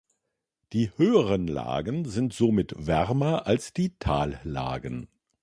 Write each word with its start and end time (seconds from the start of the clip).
Die 0.73 0.89
höheren 0.97 1.45
Lagen 1.45 2.05
sind 2.05 2.33
somit 2.33 2.73
wärmer 2.75 3.45
als 3.45 3.71
die 3.71 3.93
Tallagen. 3.99 5.07